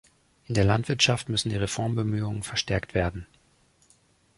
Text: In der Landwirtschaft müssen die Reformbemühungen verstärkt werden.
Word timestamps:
In 0.47 0.55
der 0.55 0.63
Landwirtschaft 0.63 1.29
müssen 1.29 1.49
die 1.51 1.57
Reformbemühungen 1.57 2.41
verstärkt 2.41 2.95
werden. 2.95 3.27